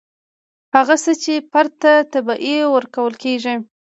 هغه 0.75 0.95
څه 1.03 1.11
چې 1.23 1.33
فرد 1.51 1.71
ته 1.81 1.91
طبیعي 2.13 2.57
ورکول 2.75 3.13
کیږي. 3.23 3.55